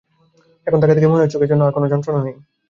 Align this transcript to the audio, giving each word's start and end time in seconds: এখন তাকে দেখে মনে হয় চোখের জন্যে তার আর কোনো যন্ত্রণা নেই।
এখন 0.67 0.79
তাকে 0.79 0.95
দেখে 0.95 1.09
মনে 1.09 1.21
হয় 1.21 1.31
চোখের 1.31 1.49
জন্যে 1.49 1.61
তার 1.61 1.69
আর 1.69 1.75
কোনো 1.75 1.87
যন্ত্রণা 1.91 2.21
নেই। 2.23 2.35